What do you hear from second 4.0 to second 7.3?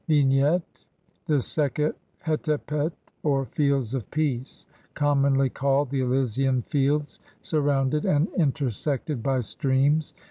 peace", commonly called the "Elysian Fields",